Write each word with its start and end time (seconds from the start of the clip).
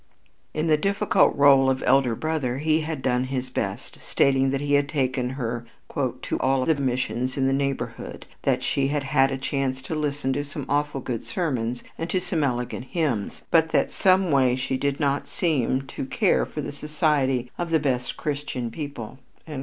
In 0.51 0.65
the 0.65 0.77
difficult 0.77 1.37
rôle 1.37 1.69
of 1.69 1.83
elder 1.85 2.15
brother, 2.15 2.57
he 2.57 2.81
had 2.81 3.03
done 3.03 3.25
his 3.25 3.51
best, 3.51 3.99
stating 4.01 4.49
that 4.49 4.59
he 4.59 4.73
had 4.73 4.89
taken 4.89 5.29
her 5.37 5.63
"to 6.23 6.39
all 6.39 6.65
the 6.65 6.73
missions 6.73 7.37
in 7.37 7.45
the 7.45 7.53
neighborhood, 7.53 8.25
that 8.41 8.63
she 8.63 8.87
had 8.87 9.03
had 9.03 9.29
a 9.29 9.37
chance 9.37 9.79
to 9.83 9.93
listen 9.93 10.33
to 10.33 10.43
some 10.43 10.65
awful 10.67 11.01
good 11.01 11.23
sermons 11.23 11.83
and 11.99 12.09
to 12.09 12.19
some 12.19 12.43
elegant 12.43 12.85
hymns, 12.85 13.43
but 13.51 13.69
that 13.73 13.91
some 13.91 14.31
way 14.31 14.55
she 14.55 14.75
did 14.75 14.99
not 14.99 15.27
seem 15.29 15.83
to 15.83 16.05
care 16.05 16.47
for 16.47 16.61
the 16.61 16.71
society 16.71 17.51
of 17.59 17.69
the 17.69 17.77
best 17.77 18.17
Christian 18.17 18.71
people." 18.71 19.19